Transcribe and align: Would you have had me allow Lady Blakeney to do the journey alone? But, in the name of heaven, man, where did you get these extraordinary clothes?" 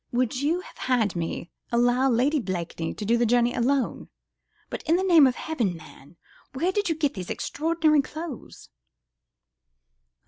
Would 0.21 0.41
you 0.41 0.61
have 0.61 0.79
had 0.79 1.15
me 1.15 1.51
allow 1.71 2.09
Lady 2.09 2.39
Blakeney 2.39 2.95
to 2.95 3.05
do 3.05 3.17
the 3.17 3.25
journey 3.27 3.53
alone? 3.53 4.09
But, 4.71 4.81
in 4.89 4.95
the 4.95 5.03
name 5.03 5.27
of 5.27 5.35
heaven, 5.35 5.77
man, 5.77 6.17
where 6.53 6.71
did 6.71 6.89
you 6.89 6.95
get 6.95 7.13
these 7.13 7.29
extraordinary 7.29 8.01
clothes?" 8.01 8.69